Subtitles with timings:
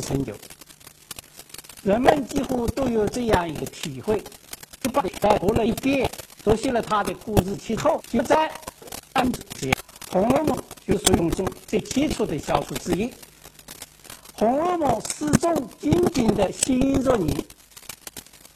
[0.00, 0.32] 杰出的艺术成就。
[1.82, 4.22] 人们几乎都有这样一个体会：，
[4.92, 6.10] 把他读了一遍，
[6.44, 8.50] 熟悉了他的故事之后，就在
[9.12, 9.68] 按这
[10.10, 13.06] 《红楼梦》就是用中最基础的小说之一。
[14.34, 17.46] 《红楼梦》始终紧紧地吸引着你，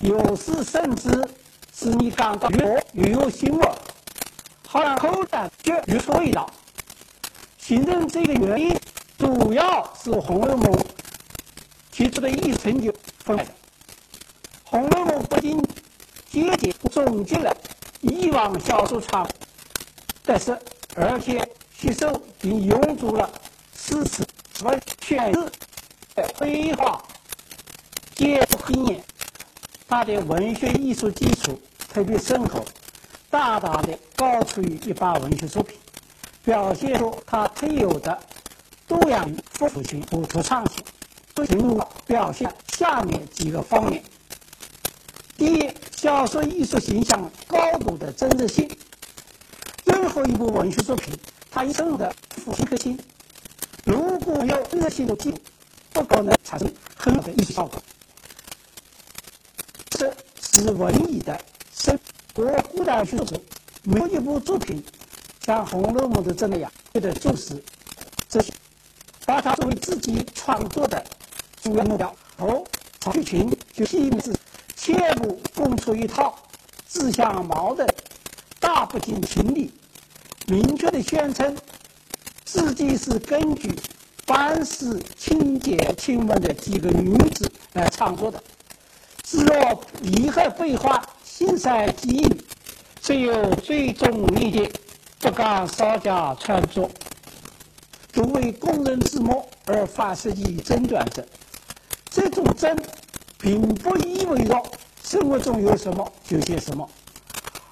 [0.01, 1.29] 有时甚至
[1.73, 3.69] 使你感到越越有腥味，
[4.67, 6.51] 好像口感越越味道。
[7.59, 8.77] 形成这个原因，
[9.19, 10.73] 主要是《红楼梦》
[12.01, 12.91] 提出的艺术成就。
[13.19, 13.37] 分
[14.65, 15.63] 《红楼梦》不仅
[16.31, 17.55] 节节总结了
[18.01, 19.29] 以往小说传
[20.25, 20.59] 的事，
[20.97, 23.31] 而且吸收并用足了
[23.77, 24.27] 诗词
[24.63, 25.53] 文选字
[26.15, 27.05] 的绘画
[28.15, 29.05] 结构经验。
[29.87, 31.61] 它的文学艺术基础
[31.93, 32.65] 特别深厚，
[33.29, 35.77] 大大的高出于一般文学作品，
[36.43, 38.19] 表现出它特有的
[38.87, 40.83] 多样丰富性和独创性。
[41.47, 44.03] 进入表现下面几个方面：
[45.37, 48.71] 第一，小说艺术形象高度的真实性。
[49.85, 51.13] 任何一部文学作品，
[51.51, 52.99] 它一生的复刻性，
[53.85, 55.39] 如果没有真实性的记录，
[55.93, 57.83] 不可能产生很好的艺术效果。
[59.91, 61.39] 这是文艺的
[61.75, 61.99] 生。
[62.35, 63.41] 我古代学者
[63.83, 64.83] 没有一部作品
[65.45, 67.63] 像《红楼梦》的这样的重视
[68.29, 68.53] 这些，
[69.27, 71.05] 把它作为自己创作的。
[71.63, 72.65] 主要目标，哦，
[73.13, 74.35] 剧群就细密是
[74.75, 76.35] 切不共出一套
[76.87, 77.87] 自相矛盾、
[78.59, 79.71] 大不近情理、
[80.47, 81.55] 明确的宣称
[82.45, 83.79] 自己是根据
[84.27, 88.43] 凡事清洁亲文的几个女子来创作的。
[89.23, 92.43] 只若厉害废话、心塞机遇，
[93.03, 94.73] 只有最终理解，
[95.21, 96.91] 不敢稍加创作，
[98.13, 101.25] 作为工人之末而发实际争端者。
[102.11, 102.77] 这种真，
[103.39, 104.63] 并不意味着
[105.03, 106.89] 生活中有什么就写什么，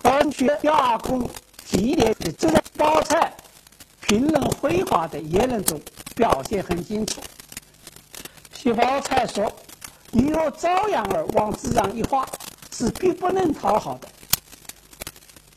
[0.03, 1.29] 而且加工
[1.67, 3.33] 提炼的这个包菜
[4.01, 5.81] 评论绘画的言论中
[6.15, 7.21] 表现很清楚。
[8.53, 9.53] 皮包菜说
[10.11, 12.27] ：“你若照样儿往纸上一画，
[12.73, 14.09] 是必不能讨好的。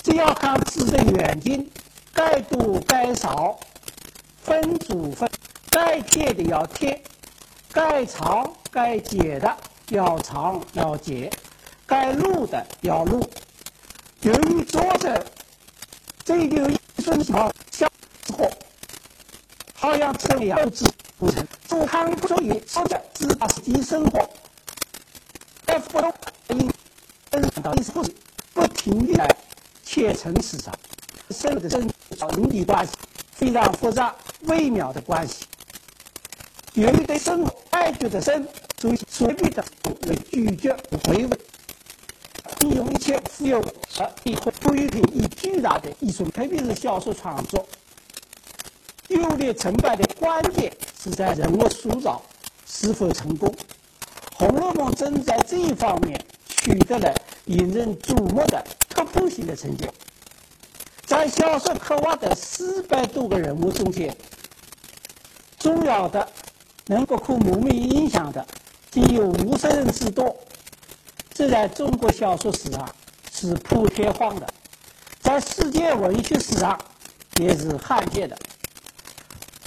[0.03, 1.69] 只要看字的远近，
[2.13, 3.59] 该多该少，
[4.43, 5.29] 分组分，
[5.69, 7.01] 该贴的要贴，
[7.73, 9.57] 该长。”该解的
[9.89, 11.29] 要长要解，
[11.85, 13.29] 该录的要录。
[14.21, 15.25] 由于作者
[16.23, 17.85] 追求艺术性好效
[18.33, 18.49] 果，
[19.73, 20.85] 好像这样不知
[21.17, 24.29] 不成，不看不注意，说的只把实际生活，
[25.65, 26.13] 而不懂
[26.47, 26.71] 因
[27.29, 28.15] 分到意思故事，
[28.53, 29.27] 不停地来
[29.83, 30.73] 切层次上，
[31.29, 32.93] 生的生人际关系
[33.33, 35.43] 非常复杂微妙的关系。
[36.73, 38.47] 由于对生活爱觉的深，
[38.79, 39.63] 所以随便的
[40.07, 40.73] 为拒绝
[41.03, 41.37] 回味，
[42.61, 43.59] 利用一切富有
[43.99, 47.67] 而以富裕品以巨大的艺术，特别是小说创作，
[49.09, 52.23] 优劣成败的关键是在人物塑造
[52.65, 53.49] 是否成功。
[54.35, 57.13] 《红楼梦》正在这一方面取得了
[57.45, 59.85] 引人瞩目的突破性的成就，
[61.05, 64.15] 在小说刻画的四百多个人物中间，
[65.59, 66.25] 重要的。
[66.87, 68.45] 能够可蒙面影响的，
[68.89, 70.35] 仅有五十人之多，
[71.33, 72.89] 这在中国小说史上
[73.31, 74.47] 是普天荒的，
[75.21, 76.77] 在世界文学史上
[77.39, 78.37] 也是罕见的。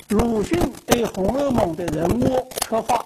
[0.08, 3.04] 鲁迅对《红楼梦》的人物刻画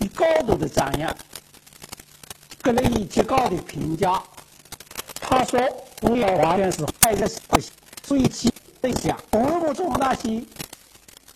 [0.00, 1.14] 以高度的赞扬，
[2.62, 4.20] 给了以极高的评价。
[5.20, 5.60] 他说
[6.02, 7.70] ：“我要完全是爱的不行，
[8.04, 8.52] 所以其
[8.82, 10.42] 在想《红楼梦》中那些。”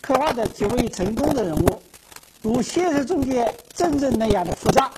[0.05, 1.81] 刻画的极为成功的人物，
[2.43, 4.91] 如现实中间真正那样的复杂，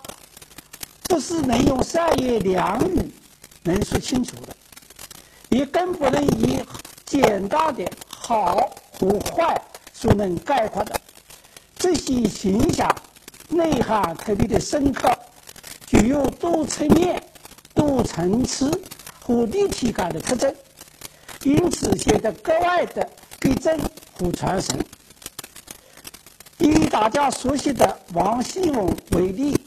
[1.03, 3.09] 不是能用三言两语
[3.63, 4.53] 能说清楚的，
[5.47, 6.61] 也更不能以
[7.05, 8.69] 简单的好
[8.99, 9.61] 和坏
[9.93, 10.99] 所能概括的。
[11.77, 12.93] 这些形象
[13.47, 15.09] 内涵特别的深刻，
[15.85, 17.23] 具有多层面、
[17.73, 18.69] 多层次
[19.21, 20.53] 和立体感的特征，
[21.43, 23.79] 因此显得格外的逼真
[24.19, 24.77] 和传神。
[26.59, 29.59] 以大家熟悉的王熙凤为例，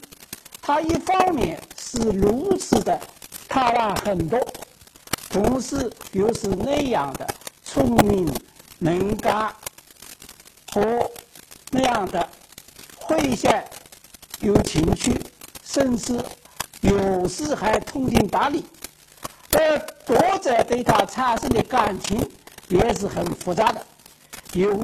[0.61, 2.99] 他一方面是如此的
[3.47, 4.37] 贪婪狠毒，
[5.29, 7.25] 同时又是那样的
[7.63, 8.29] 聪明
[8.77, 9.53] 能干
[10.73, 11.09] 和
[11.71, 12.27] 那样的
[12.99, 13.63] 诙谐
[14.41, 15.17] 有情趣，
[15.63, 16.19] 甚至
[16.81, 18.65] 有时还通情达理。
[19.53, 22.29] 而读者对他产生的感情
[22.67, 23.85] 也是很复杂的，
[24.53, 24.77] 有。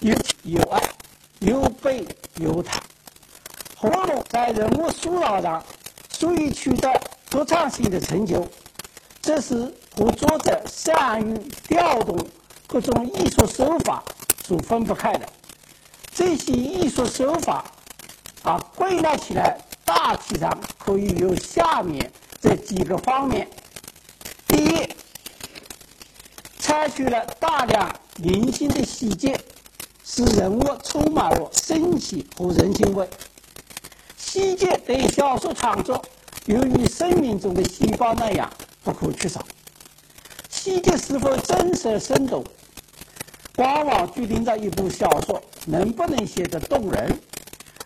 [0.00, 0.82] 有有爱，
[1.40, 2.06] 有悲
[2.36, 2.80] 有叹。
[3.76, 5.62] 《红楼》在人物塑造上
[6.10, 6.90] 所以取得
[7.28, 8.46] 独创性的成就，
[9.20, 11.38] 这是和作者善于
[11.68, 12.18] 调动
[12.66, 14.02] 各种艺术手法
[14.44, 15.28] 所分不开的。
[16.14, 17.64] 这些艺术手法
[18.42, 22.10] 啊，归纳起来，大体上可以有下面
[22.40, 23.48] 这几个方面：
[24.46, 24.88] 第一，
[26.58, 29.38] 采取了大量零星的细节，
[30.06, 33.08] 使人物充满了生气和人情味。
[34.18, 36.04] 细节对小说创作，
[36.44, 38.52] 由于生命中的细胞那样
[38.82, 39.42] 不可缺少。
[40.50, 42.44] 细节是否真实生动，
[43.56, 47.18] 往往决定着一部小说能不能写得动人，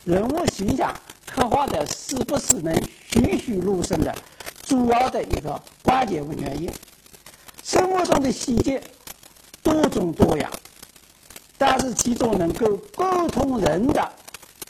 [0.04, 0.92] 人物形象
[1.24, 2.74] 刻画的是不是能
[3.10, 4.12] 栩栩如生的
[4.62, 6.68] 主要的一个关键原因。
[7.62, 8.82] 生活中的细节
[9.62, 10.50] 多种多样，
[11.58, 14.12] 但是其中能够沟通人的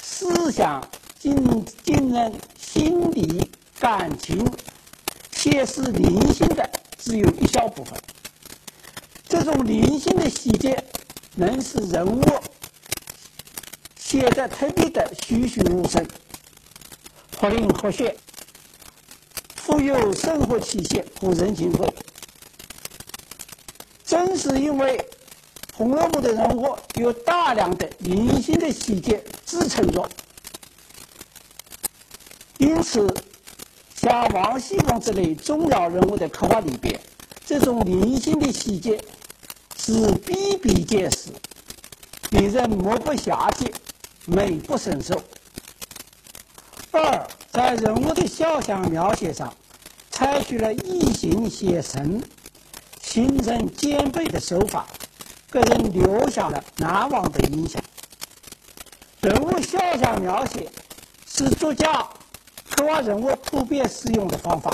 [0.03, 0.83] 思想。
[1.21, 3.51] 惊惊人心理
[3.81, 4.49] 感情，
[5.33, 8.01] 且是灵性的，只有一小部分。
[9.29, 10.81] 这种灵性的细节，
[11.35, 12.23] 能使人物
[13.99, 16.07] 写得特别的栩栩如生、
[17.37, 18.17] 活灵活现，
[19.57, 21.95] 富有生活气息和人情味。
[24.05, 24.97] 正是因为
[25.79, 30.09] 《红楼梦》的人物有大量的零星的细节支撑着。
[32.59, 33.07] 因此，
[33.95, 37.01] 像王熙凤这类重要人物的刻画里边，
[37.47, 39.01] 这种零星的细节
[39.77, 41.31] 是比比皆是，
[42.31, 43.73] 令人目不暇接，
[44.27, 45.15] 美不胜收。
[46.91, 49.55] 二，在人物的肖像描写上，
[50.11, 52.21] 采取了以形写神、
[53.01, 54.85] 形人兼备的手法，
[55.51, 57.83] 给人留下了难忘的印象。
[59.21, 60.71] 人物肖像描写
[61.27, 62.07] 是作家。
[62.71, 64.71] 刻画人物普遍使用的方法，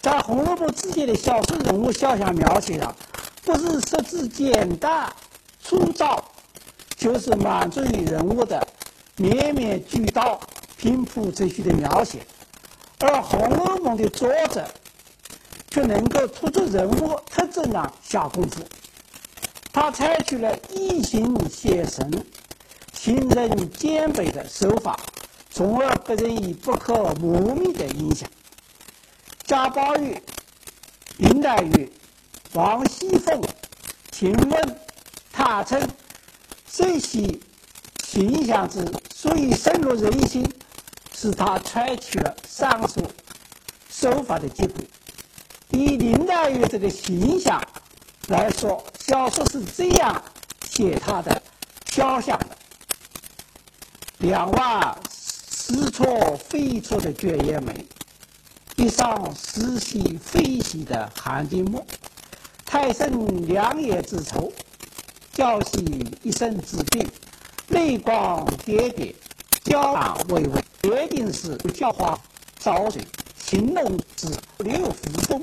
[0.00, 2.94] 在《红楼梦》之间的小说人物肖像描写上，
[3.44, 5.12] 不是设置简单
[5.60, 6.24] 粗糙，
[6.96, 8.66] 就是满足于人物的
[9.16, 10.40] 面面俱到、
[10.78, 12.20] 平铺直叙的描写。
[13.00, 14.64] 而《红楼梦》的作者
[15.68, 18.62] 却能够突出人物特征上下功夫，
[19.72, 22.26] 他采取了以形写神、
[22.92, 24.98] 形人兼备的手法。
[25.52, 28.30] 从而给人以不可磨灭的印象。
[29.44, 30.16] 贾宝玉、
[31.18, 31.92] 林黛玉、
[32.52, 33.42] 王熙凤、
[34.12, 34.78] 晴雯、
[35.32, 35.90] 探春
[36.70, 37.36] 这些
[38.04, 40.48] 形象之所以深入人心，
[41.12, 43.02] 是他采取了上述
[43.90, 44.76] 手法的结果。
[45.70, 47.60] 以林黛玉这个形象
[48.28, 50.22] 来说，小说是这样
[50.70, 51.42] 写他的
[51.86, 52.56] 肖像的：
[54.18, 54.96] 两万。
[55.12, 57.84] 似错非错的绝艳美，
[58.76, 61.84] 一双似喜非喜的含金目，
[62.64, 64.52] 太甚两眼之愁，
[65.32, 67.04] 娇兮一身之病，
[67.68, 69.12] 泪光点点，
[69.64, 72.16] 娇婉微微，决定是娇花
[72.60, 73.04] 招水，
[73.44, 75.42] 情浓之流扶风，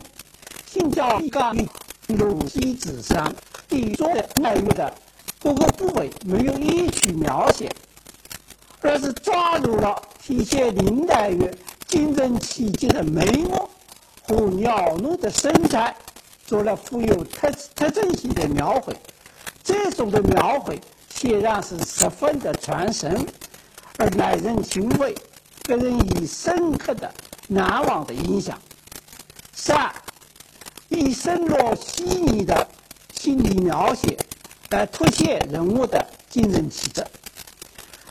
[0.66, 1.54] 心焦意干
[2.08, 3.36] 如西子山。
[3.68, 4.94] 底座的黛玉的
[5.40, 7.70] 各个部位没有一曲描写，
[8.82, 10.02] 而是抓住了。
[10.22, 11.50] 体现林黛玉
[11.88, 13.70] 惊人奇迹的眉目
[14.24, 15.96] 和袅娜的身材，
[16.46, 18.94] 做了富有特特征性的描绘。
[19.64, 23.26] 这种的描绘显然是十分的传神，
[23.98, 25.16] 而耐人寻味，
[25.64, 27.10] 给人以深刻的、
[27.48, 28.60] 难忘的印象。
[29.54, 29.90] 三，
[30.90, 32.68] 以深入细腻的
[33.20, 34.18] 心理描写
[34.70, 37.06] 来凸显人物的精神气质。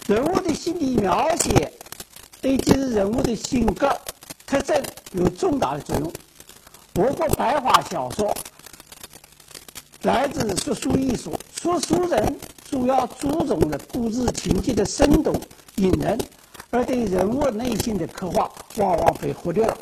[0.06, 1.72] 人物的心理描写。
[2.38, 3.90] 对记录人物的性格
[4.46, 4.80] 特征
[5.12, 6.12] 有重大的作用。
[6.94, 8.32] 我国白话小说
[10.02, 12.38] 来自说书艺术，说书人
[12.70, 15.34] 主要注重的故事情节的生动
[15.76, 16.16] 引人，
[16.70, 19.76] 而对人物内心的刻画往往被忽略了。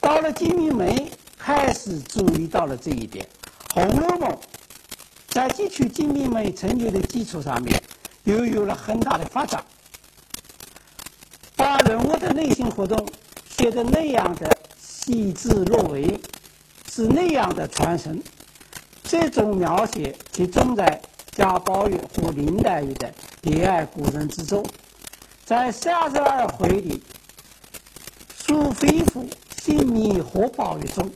[0.00, 3.24] 到了金瓶梅，开始注意到了这一点，
[3.72, 4.30] 《红楼梦》
[5.28, 7.80] 在汲取金瓶梅成就的基础上面，
[8.24, 9.64] 又有了很大的发展。
[11.54, 13.06] 把人物的内心活动
[13.56, 16.18] 写得那样的细致入微，
[16.90, 18.20] 是那样的传神。
[19.04, 21.00] 这种描写集中在
[21.32, 23.12] 贾宝玉和林黛玉的
[23.42, 24.64] 恋爱过程之中。
[25.44, 27.02] 在三十二回里，
[28.36, 29.28] 苏菲妇
[29.62, 31.10] 性命和宝玉中，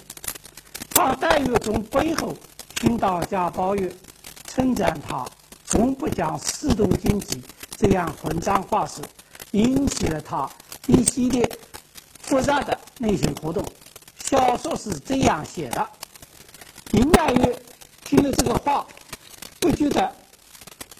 [0.95, 2.35] 他黛玉从背后
[2.77, 3.93] 听到贾宝玉
[4.47, 5.27] 称赞他
[5.67, 7.43] 从不讲四度经济。
[7.77, 9.03] 这样混账话时，
[9.51, 10.49] 引起了他
[10.87, 11.47] 一系列
[12.23, 13.63] 复杂的内心活动。
[14.25, 15.87] 小说是这样写的：
[16.93, 17.55] 林黛玉
[18.05, 18.87] 听了这个话，
[19.59, 20.11] 不觉得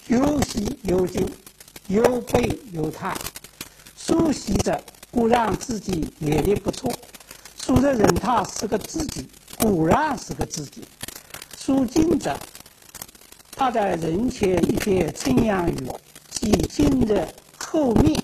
[0.07, 1.25] 又喜又惊，
[1.87, 3.17] 又悲又叹。
[3.97, 6.91] 熟悉着固然自己演的不错，
[7.59, 10.83] 熟着认他是个自己，固然是个知己。
[11.57, 12.37] 书尽着。
[13.57, 17.25] 他在人前一片称扬于我，即今日
[17.57, 18.21] 后面，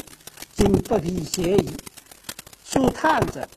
[0.54, 1.72] 竟不必嫌疑。
[2.66, 3.48] 书叹着：“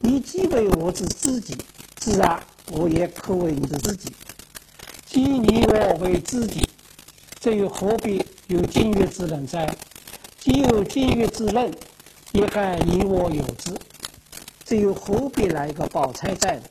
[0.00, 1.56] 你既为我之知己，
[1.96, 2.40] 自然
[2.70, 4.14] 我也可为你的知己。
[5.04, 6.68] 既你我为知己，
[7.40, 9.68] 这又何必有金玉之人哉？
[10.38, 11.74] 既有金玉之人，
[12.30, 13.72] 也该你我有之。
[14.64, 16.62] 这又何必来个宝钗在呢？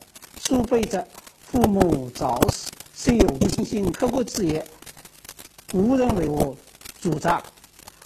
[0.50, 1.06] 书背着
[1.40, 4.66] 父母早死。”虽有一心刻骨之言，
[5.72, 6.56] 无人为我
[7.00, 7.40] 主张。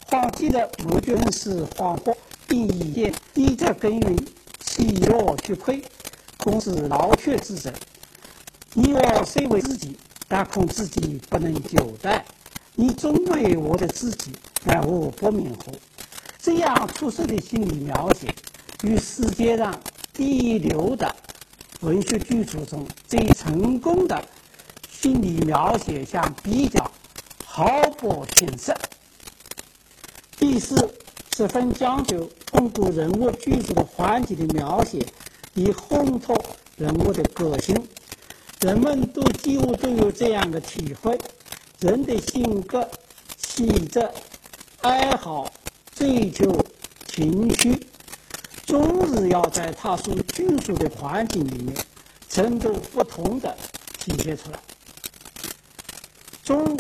[0.08, 2.14] 皇帝的母君是恍惚，
[2.46, 4.26] 并以言一则耕耘，
[4.60, 5.82] 其乐俱亏，
[6.36, 7.72] 恐是劳却之症。
[8.74, 9.96] 你我虽为知己，
[10.28, 12.22] 但恐自己不能久待。
[12.74, 14.32] 你终为我的知己，
[14.64, 15.72] 乃我不明乎？
[16.38, 18.32] 这样出色的心理描写，
[18.82, 19.80] 与世界上
[20.12, 21.16] 第一流的
[21.84, 24.24] 文学巨著中最成功的。
[24.90, 26.90] 心理描写相比较，
[27.44, 28.74] 毫不逊色。
[30.38, 30.94] 第四，
[31.36, 35.04] 十分讲究通过人物居住的环境的描写，
[35.52, 36.34] 以烘托
[36.78, 37.76] 人物的个性。
[38.62, 41.18] 人们都几乎都有这样的体会：
[41.80, 42.88] 人的性格、
[43.36, 44.08] 气质、
[44.80, 45.52] 爱好、
[45.94, 46.64] 追求、
[47.08, 47.78] 情绪，
[48.66, 51.76] 终日要在他所居住的环境里面，
[52.28, 53.56] 程度不同的
[53.98, 54.58] 体现出来。
[56.42, 56.76] 从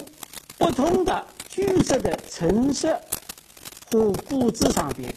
[0.58, 3.00] 不同的居室的陈设
[3.90, 5.14] 和布置上边，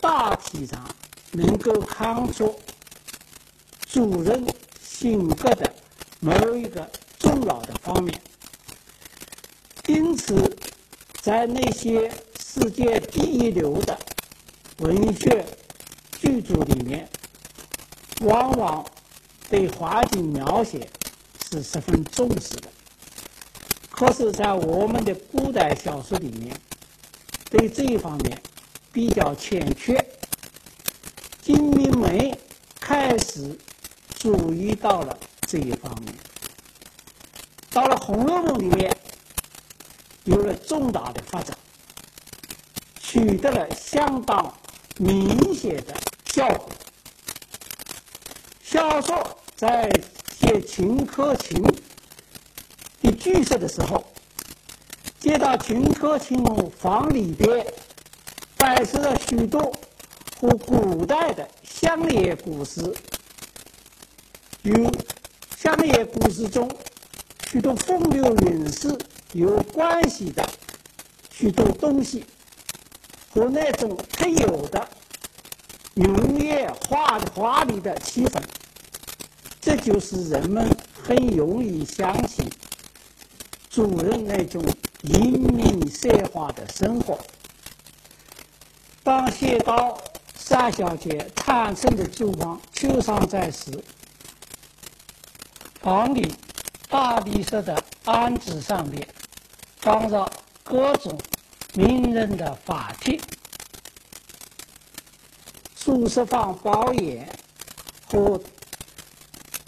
[0.00, 0.84] 大体上
[1.30, 2.54] 能够看出
[3.88, 4.44] 主人
[4.82, 5.72] 性格的
[6.20, 6.88] 某一个
[7.18, 8.20] 重要的方面。
[9.86, 10.56] 因此，
[11.20, 13.98] 在那些世界第一流的
[14.78, 15.44] 文学
[16.20, 17.08] 剧组里面，
[18.22, 18.84] 往往
[19.48, 20.88] 对环境描写
[21.50, 22.68] 是十分重视的。
[23.90, 26.58] 可是，在我们的古代小说里面，
[27.50, 28.42] 对这一方面
[28.90, 30.04] 比较欠缺。
[31.40, 32.36] 金瓶梅
[32.80, 33.56] 开始
[34.18, 36.14] 注意到了这一方面，
[37.70, 38.96] 到了《红楼梦》里面
[40.24, 41.56] 有了重大的发展，
[43.00, 44.52] 取得了相当
[44.98, 45.94] 明显的
[46.26, 46.70] 效果。
[48.62, 49.90] 小说在
[50.38, 51.62] 写秦可卿。
[53.18, 54.04] 剧社的时候，
[55.20, 56.44] 接到秦可卿
[56.76, 57.64] 房里边
[58.56, 59.72] 摆设了许多
[60.40, 62.92] 和古代的乡野故事，
[64.62, 64.88] 与
[65.56, 66.68] 乡野故事中
[67.48, 68.98] 许多风流韵事
[69.34, 70.44] 有关系的
[71.30, 72.24] 许多东西，
[73.32, 74.88] 和那种特有的
[75.94, 78.40] 浓艳华华丽的气氛，
[79.60, 80.70] 这就是人们
[81.02, 82.48] 很容易相信。
[83.68, 84.62] 主人那种
[85.00, 87.18] 英明奢华的生活。
[89.02, 90.00] 当写到
[90.36, 93.72] 三小姐坦诚的烛光秋霜在时，
[95.80, 96.32] 房里
[96.88, 99.04] 大理石的案子上面
[99.78, 100.30] 放着
[100.62, 101.18] 各种
[101.74, 103.18] 名人的法帖，
[105.84, 107.28] 书室放包眼
[108.08, 108.40] 和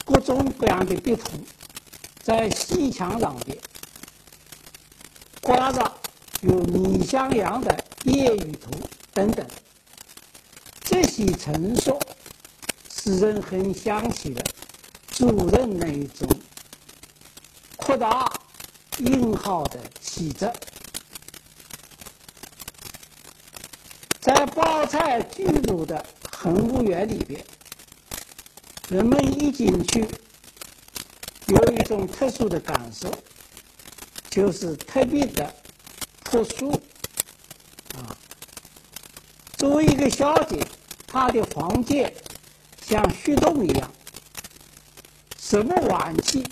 [0.05, 1.41] 各种各样的笔筒，
[2.23, 3.59] 在西墙上边。
[5.41, 5.93] 挂着
[6.43, 7.77] 有李香阳的
[8.09, 8.71] 《夜雨图》
[9.13, 9.45] 等等，
[10.85, 11.99] 这些陈述
[12.89, 14.43] 使人很想起了
[15.09, 16.29] 主人那一种
[17.75, 18.33] 扩大
[18.99, 20.49] 印号的气质。
[24.25, 26.03] 在包菜居住的
[26.33, 27.45] 恒芜园里边，
[28.89, 30.09] 人们一进去，
[31.49, 33.13] 有一种特殊的感受。
[34.31, 35.55] 就是特别的
[36.25, 36.73] 朴素
[37.99, 38.17] 啊！
[39.59, 40.67] 作为一个小姐，
[41.07, 42.11] 她的房间
[42.81, 43.93] 像虚洞一样，
[45.39, 46.43] 什么玩具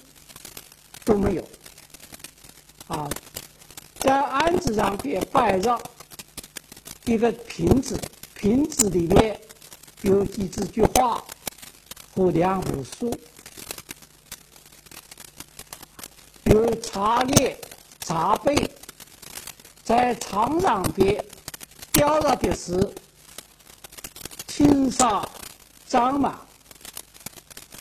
[1.07, 1.49] 都没有
[2.89, 3.09] 啊。
[3.99, 5.81] 在案子上边摆着
[7.05, 8.01] 一个瓶子，
[8.35, 9.41] 瓶子里面
[10.03, 11.23] 有几只菊花
[12.15, 13.13] 和两本书，
[16.45, 17.59] 有茶叶。
[18.05, 18.69] 茶杯，
[19.85, 21.25] 在场上边
[21.93, 22.93] 表达的是
[24.49, 25.27] 青纱
[25.87, 26.41] 张马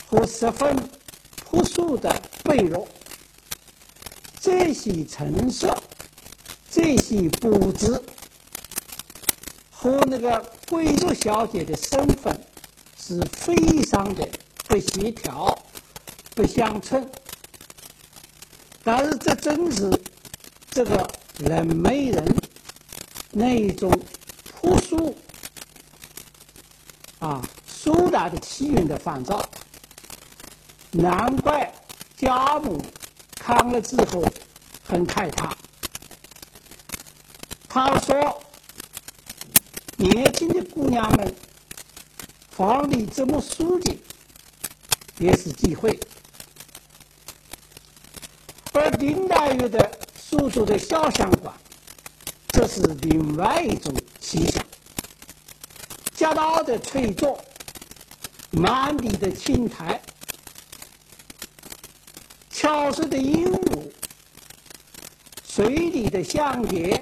[0.06, 0.76] 和十分
[1.44, 2.08] 朴素的
[2.44, 2.86] 被褥，
[4.40, 5.76] 这些陈设、
[6.70, 8.00] 这些布置
[9.82, 12.40] 和那个贵族小姐的身份
[12.96, 14.28] 是非常的
[14.68, 15.58] 不协调、
[16.36, 17.04] 不相称。
[18.84, 19.90] 但是这正是
[20.70, 22.24] 这个人美人
[23.32, 23.90] 那一种
[24.52, 25.16] 朴素
[27.18, 29.44] 啊苏打的气韵的反照，
[30.92, 31.74] 难怪
[32.16, 32.80] 家母
[33.34, 34.24] 看了之后
[34.84, 35.56] 很害怕。
[37.68, 38.40] 他说
[40.02, 41.32] ：“年轻的姑娘们
[42.50, 43.96] 房里这么书静，
[45.18, 45.96] 也是机会。”
[48.74, 51.54] 而林黛玉的苏州的潇湘馆，
[52.48, 54.64] 这是另外一种气象。
[56.14, 57.38] 夹道的翠竹，
[58.50, 60.02] 满地的青苔，
[62.50, 63.88] 桥上的鹦鹉，
[65.46, 67.00] 水里的香蝶，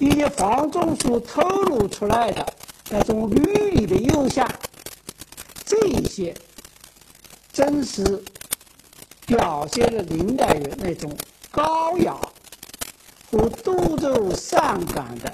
[0.00, 2.44] 以及房中所透露出来的
[2.90, 4.44] 那种绿里的幽香，
[5.64, 6.34] 这一些
[7.52, 8.20] 真实。
[9.26, 11.16] 表现了林黛玉那种
[11.52, 12.16] 高雅
[13.30, 15.32] 和多愁善感的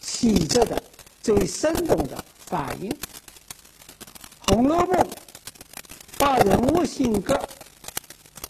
[0.00, 0.80] 气质的
[1.20, 2.88] 最生动的反应。
[4.46, 4.90] 《红楼梦》
[6.16, 7.36] 把人物性格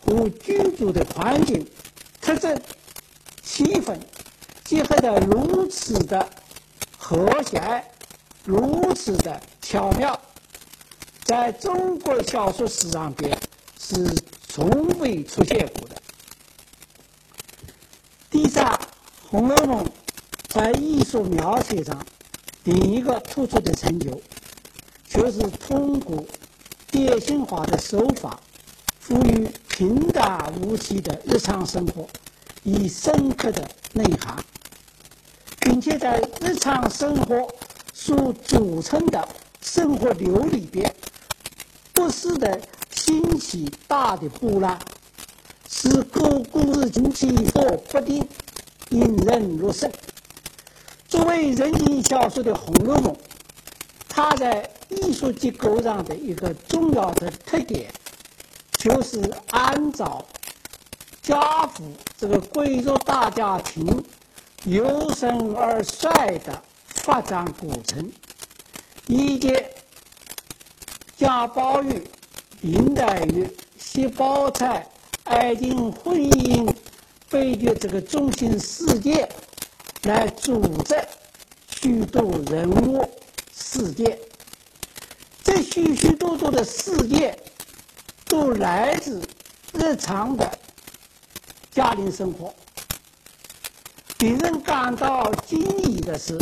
[0.04, 1.66] 和居住的环境
[2.20, 2.60] 特征、
[3.42, 3.96] 气氛
[4.72, 6.26] 结合得如此的
[6.96, 7.84] 和谐，
[8.42, 10.18] 如此的巧妙，
[11.24, 13.38] 在中国小说史上边
[13.78, 14.02] 是。
[14.48, 15.96] 从未出现过的。
[18.28, 18.66] 第三，
[19.30, 19.82] 《红楼梦》
[20.48, 22.04] 在艺术描写上
[22.64, 24.20] 另一个突出的成就，
[25.08, 26.22] 就是通过
[26.90, 28.38] 典型化的手法，
[29.00, 32.06] 赋予平淡无奇的日常生活
[32.62, 34.36] 以深刻的内涵，
[35.62, 37.48] 并且在日常生活
[37.92, 39.26] 所组成的
[39.60, 40.94] 生活流里边，
[41.92, 42.60] 不时的。
[42.94, 44.78] 兴起大的波澜，
[45.68, 48.24] 使各故事情起伏不定，
[48.90, 49.90] 引人入胜。
[51.08, 53.12] 作为人情小说的《红楼梦》，
[54.08, 57.90] 它在艺术结构上的一个重要的特点，
[58.78, 59.18] 就是
[59.50, 60.24] 按照
[61.22, 61.82] 家父
[62.16, 64.04] 这个贵族大家庭
[64.64, 68.12] 由盛而衰的发展过程，
[69.06, 69.56] 以及
[71.16, 72.06] 贾宝玉。
[72.60, 74.86] 林黛玉、薛宝钗
[75.24, 76.72] 爱情婚姻
[77.28, 79.28] 悲剧这个中心事件，
[80.04, 80.94] 来组织
[81.68, 83.04] 许多人物
[83.52, 84.16] 事件。
[85.42, 87.36] 这许许多多的事件，
[88.26, 89.20] 都来自
[89.72, 90.48] 日常的
[91.72, 92.54] 家庭生活。
[94.22, 96.38] 令人感到惊异的是，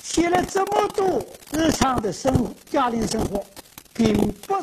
[0.00, 1.20] 写了这么多
[1.50, 3.44] 日常的生活家庭生活。
[3.92, 4.14] 并
[4.46, 4.54] 不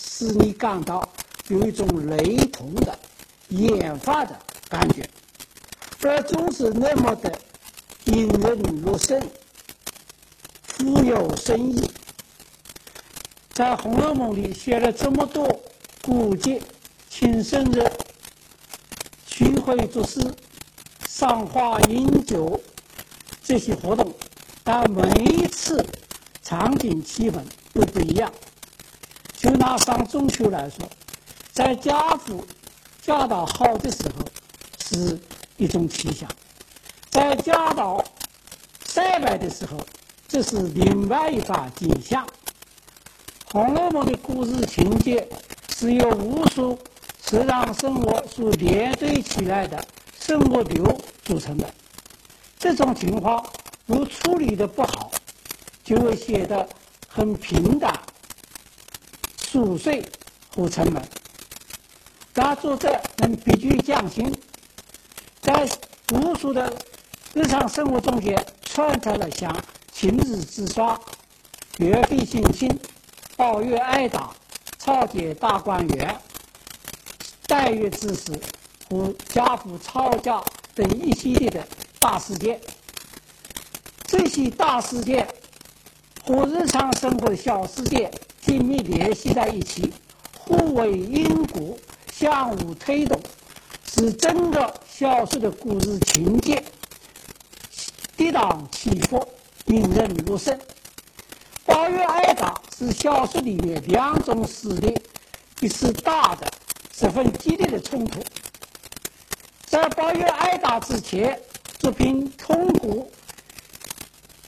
[0.00, 1.12] 使你感到
[1.48, 2.96] 有一种雷同的、
[3.48, 5.04] 研发的感觉，
[6.02, 7.36] 而总是那么的
[8.04, 9.20] 引人入胜、
[10.62, 11.90] 富有深意。
[13.52, 15.60] 在《红楼梦》里写了这么多
[16.00, 16.62] 古节、
[17.10, 17.82] 庆生日、
[19.26, 20.20] 聚会作诗、
[21.16, 22.60] 赏花饮酒
[23.40, 24.12] 这些活动，
[24.64, 25.86] 但每一次
[26.42, 27.36] 场景气氛
[27.72, 28.28] 都不一样。
[29.36, 30.84] 就拿上中秋来说，
[31.52, 32.44] 在家父
[33.00, 34.24] 家道好的时候
[34.84, 35.16] 是
[35.56, 36.28] 一种气象；
[37.10, 38.04] 在家道
[38.84, 39.78] 衰败的时候，
[40.26, 42.26] 这是另外一番景象。
[43.52, 45.28] 《红楼梦》的故事情节
[45.76, 46.76] 是由无数
[47.30, 49.86] 日常生活所连缀起来的
[50.26, 51.70] 生活流组成的。
[52.58, 53.44] 这种情况
[53.84, 55.12] 如处理的不好，
[55.84, 56.66] 就会显得
[57.06, 57.92] 很平淡。
[59.38, 60.02] 琐碎
[60.48, 61.06] 和沉闷，
[62.32, 64.34] 但作者能笔具匠心，
[65.42, 65.68] 在
[66.10, 66.74] 无数的
[67.34, 69.54] 日常生活中间穿插了像
[69.92, 70.98] 晴日之刷、
[71.76, 72.80] 月飞星星、
[73.36, 74.34] 宝月挨打、
[74.78, 76.18] 朝见大观园、
[77.46, 78.32] 待遇之事
[78.88, 80.42] 和家父吵架
[80.74, 81.66] 等一系列的
[81.98, 82.60] 大事件。
[84.04, 85.26] 这些大事件
[86.24, 88.10] 和日常生活的小事件。
[88.46, 89.90] 紧密联系在一起，
[90.38, 91.74] 互为因果，
[92.12, 93.18] 相互推动，
[93.86, 96.62] 使整个小说的故事情节
[98.18, 99.26] 跌宕起伏，
[99.68, 100.60] 引人入胜。
[101.64, 104.94] 八月挨打是小说里面两种势力
[105.60, 106.46] 一次大的、
[106.92, 108.20] 十分激烈的冲突。
[109.74, 111.36] 在八月挨打之前，
[111.80, 113.04] 作品通过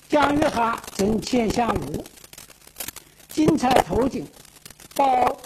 [0.09, 2.05] 蒋约翰正前向吴，
[3.29, 4.25] 精彩透镜，
[4.95, 5.37] 报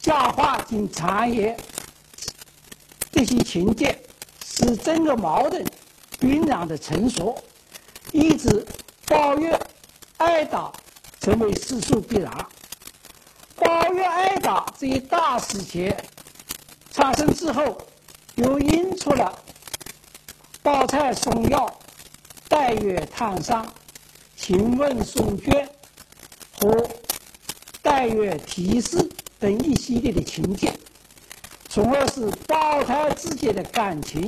[0.00, 1.56] 假话及产业
[3.12, 3.96] 这些情节，
[4.44, 5.64] 使整个矛盾
[6.18, 7.40] 酝酿的成熟，
[8.10, 8.66] 以致
[9.06, 9.56] 八月
[10.16, 10.72] 挨打。
[11.20, 12.46] 成为史书必然。
[13.54, 15.96] 八月挨打这一大事件
[16.90, 17.78] 产生之后，
[18.36, 19.38] 又引出了
[20.62, 21.78] 宝钗送药、
[22.48, 23.66] 黛月探伤、
[24.36, 25.68] 晴雯送绢
[26.60, 26.88] 和
[27.82, 29.06] 黛月题诗
[29.38, 30.72] 等一系列的情节，
[31.68, 34.26] 从而使宝钗之间的感情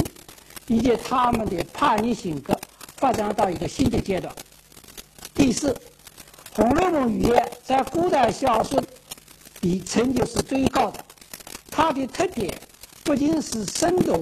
[0.67, 2.59] 以及他们的叛逆性格
[2.97, 4.35] 发展到一个新的阶段。
[5.35, 5.75] 第四。
[6.61, 8.83] 《红楼梦》语言在古代小说
[9.61, 11.05] 里成就是最高的，
[11.71, 12.53] 它的特点
[13.09, 14.21] 不仅是生动，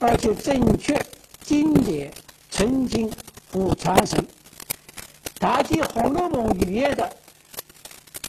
[0.00, 1.00] 而且正确、
[1.44, 2.12] 经典、
[2.50, 3.08] 纯净
[3.52, 4.26] 和传神。
[5.38, 7.08] 谈起《红楼梦》语言的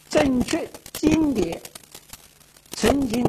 [0.08, 1.60] 正确、经典、
[2.76, 3.26] 纯净，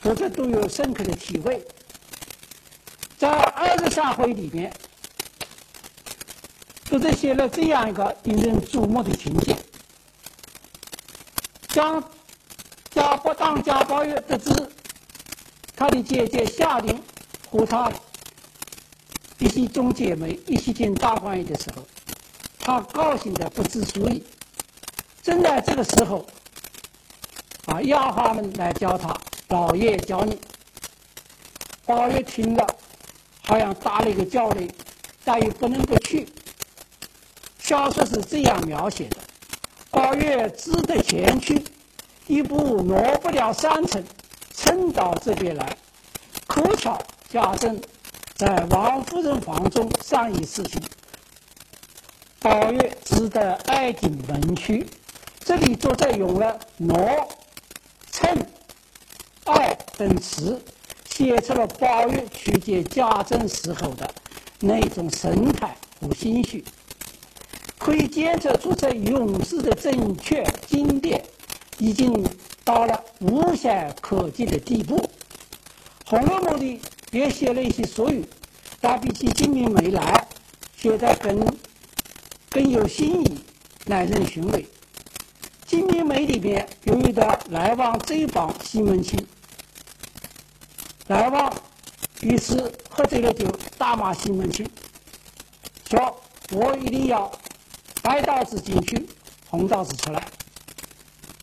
[0.00, 1.62] 读者都有深刻的体会。
[3.18, 4.72] 在二十三回里面。
[6.86, 9.54] 作者写了这样一个引人注目的情节：
[11.74, 12.02] 当
[12.90, 14.50] 贾宝当贾宝玉得知
[15.82, 16.96] 他的姐姐下令
[17.50, 17.90] 和他
[19.40, 21.82] 一起众姐妹一起进大观园的时候，
[22.60, 24.22] 他高兴的不知所以。
[25.24, 26.24] 正在这个时候，
[27.66, 29.12] 啊，丫鬟们来叫他
[29.50, 30.38] ：“老爷叫你。”
[31.84, 32.64] 宝玉听了，
[33.42, 34.70] 好像打了一个叫雷，
[35.24, 36.28] 但又不能不去。
[37.58, 39.16] 小说是这样描写的：
[39.90, 41.60] 宝玉只得前去，
[42.28, 44.00] 一步挪不了三层，
[44.62, 45.76] 蹭到这边来。
[46.46, 46.96] 可巧
[47.28, 47.80] 贾政
[48.36, 50.80] 在王夫人房中商议事情，
[52.40, 54.86] 宝玉只得挨进门去。
[55.40, 56.96] 这里作者用了“挪
[58.12, 58.46] ”“蹭
[59.46, 60.60] ”“挨”等词，
[61.10, 64.08] 写出了宝玉去见贾政时候的
[64.60, 66.64] 那种神态和心绪。
[67.78, 71.24] 可以检测出这用词的正确经典，
[71.78, 72.24] 已经
[72.64, 74.98] 到了无懈可击的地步。
[76.04, 78.24] 《红楼梦》里也写了一些俗语，
[78.80, 80.26] 但比起《金瓶梅》来，
[80.76, 81.46] 写得更
[82.50, 83.38] 更有新意，
[83.86, 84.62] 耐人寻味。
[85.66, 89.26] 《金瓶梅》里边有一段来往追访西门庆，
[91.06, 91.52] 来往
[92.20, 93.46] 于是喝醉了酒，
[93.78, 94.68] 大骂西门庆，
[95.88, 96.20] 说
[96.50, 97.32] 我一定要。
[98.02, 99.08] 白刀子进去，
[99.48, 100.26] 红刀子出来。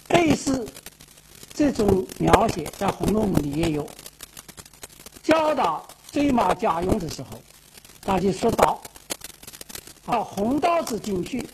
[0.09, 0.67] 类似
[1.59, 3.85] 这种描写，在《红楼梦》里也有。
[5.21, 7.37] 教导追骂贾蓉的时候，
[8.01, 8.81] 他就说道
[10.07, 11.45] ：“啊，红刀子进去，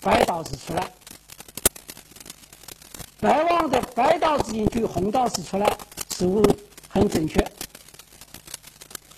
[0.00, 0.88] 白刀子出来。
[3.18, 5.76] 白望的白刀子进去，红刀子出来，
[6.08, 6.40] 似乎
[6.88, 7.44] 很正确。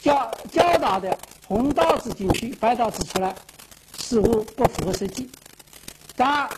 [0.01, 3.37] 教教导的红刀子进去，白刀子出来。”
[3.99, 5.31] 似乎不符合实际，
[6.17, 6.49] 但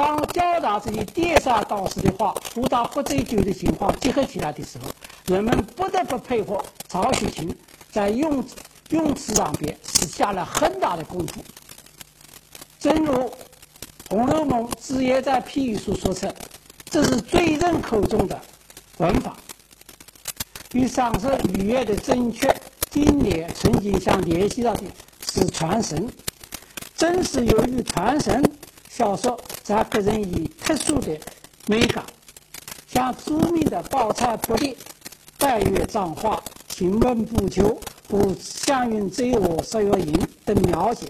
[0.00, 4.88] 当交大这些颠三倒四的话和他不追究的情况结合起来的时候，
[5.26, 6.58] 人们不得不佩服
[6.88, 7.54] 曹雪芹
[7.92, 8.42] 在用
[8.88, 11.44] 用词上边是下了很大的功夫。
[12.78, 13.12] 正如
[14.08, 16.34] 《红楼梦》子夜在批语书说成，
[16.86, 18.40] 这是罪人口中的
[18.96, 19.36] 文法，
[20.72, 22.58] 与上述语言的正确、
[22.90, 24.84] 经典、纯净相联系到的
[25.30, 26.10] 是传神。
[26.96, 28.42] 正是由于传神
[28.88, 31.18] 小说才给人以特殊的
[31.66, 32.04] 美感，
[32.88, 34.76] 像著名的宝钗不烈、
[35.38, 41.06] 黛月葬花、晴雯补秋和湘云追我十月吟等描写。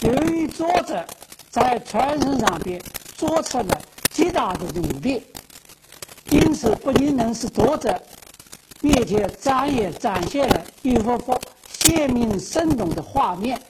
[0.00, 1.04] 由于作者
[1.50, 2.80] 在传神上边
[3.16, 5.22] 做出了极大的努力，
[6.30, 8.00] 因此不仅能使作者
[8.80, 13.60] 面前展也展现了一幅幅鲜明生动的画面。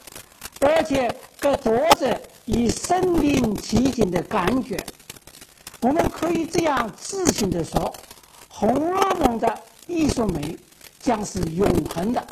[0.61, 4.79] 而且给作者以身临其境的感觉。
[5.81, 7.95] 我们可以这样自信地说
[8.49, 10.57] 红楼梦的艺术美
[11.01, 12.27] 将是永恒的。